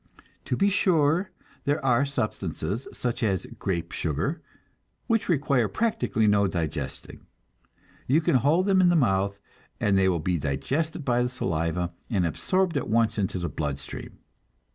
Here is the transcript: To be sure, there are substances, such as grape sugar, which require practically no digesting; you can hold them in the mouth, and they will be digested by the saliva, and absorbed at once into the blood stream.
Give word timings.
To 0.45 0.57
be 0.57 0.71
sure, 0.71 1.29
there 1.65 1.85
are 1.85 2.05
substances, 2.05 2.87
such 2.91 3.21
as 3.21 3.45
grape 3.59 3.91
sugar, 3.91 4.41
which 5.05 5.29
require 5.29 5.67
practically 5.67 6.25
no 6.25 6.47
digesting; 6.47 7.27
you 8.07 8.19
can 8.19 8.37
hold 8.37 8.65
them 8.65 8.81
in 8.81 8.89
the 8.89 8.95
mouth, 8.95 9.37
and 9.79 9.95
they 9.95 10.09
will 10.09 10.17
be 10.19 10.39
digested 10.39 11.05
by 11.05 11.21
the 11.21 11.29
saliva, 11.29 11.93
and 12.09 12.25
absorbed 12.25 12.77
at 12.77 12.89
once 12.89 13.19
into 13.19 13.37
the 13.37 13.47
blood 13.47 13.77
stream. 13.77 14.17